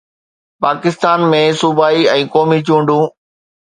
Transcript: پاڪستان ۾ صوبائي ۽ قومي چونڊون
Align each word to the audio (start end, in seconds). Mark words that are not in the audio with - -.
پاڪستان 0.65 1.27
۾ 1.35 1.43
صوبائي 1.61 2.03
۽ 2.17 2.29
قومي 2.35 2.59
چونڊون 2.67 3.03